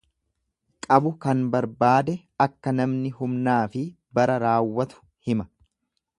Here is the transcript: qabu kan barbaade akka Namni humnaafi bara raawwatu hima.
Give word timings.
qabu 0.85 1.11
kan 1.25 1.43
barbaade 1.55 2.15
akka 2.47 2.73
Namni 2.79 3.13
humnaafi 3.19 3.85
bara 4.21 4.41
raawwatu 4.47 5.07
hima. 5.29 5.49